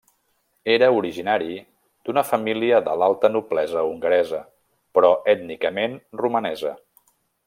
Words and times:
Era 0.75 0.87
originari 0.99 1.57
d'una 2.07 2.23
família 2.31 2.79
de 2.89 2.95
l'alta 3.01 3.31
noblesa 3.35 3.83
hongaresa 3.89 4.39
però 4.99 5.13
ètnicament 5.35 5.95
romanesa. 6.23 6.73